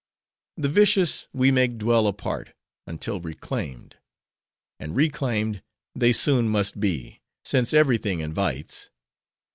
The 0.57 0.67
vicious 0.67 1.27
we 1.31 1.51
make 1.51 1.77
dwell 1.77 2.07
apart, 2.07 2.55
until 2.87 3.19
reclaimed. 3.19 3.97
And 4.79 4.95
reclaimed 4.95 5.61
they 5.93 6.11
soon 6.11 6.49
must 6.49 6.79
be, 6.79 7.21
since 7.45 7.71
every 7.71 7.99
thing 7.99 8.19
invites. 8.19 8.89